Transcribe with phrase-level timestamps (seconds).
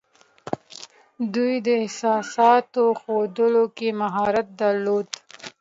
[1.33, 5.07] دوی د احساساتو ښودلو کې مهارت درلود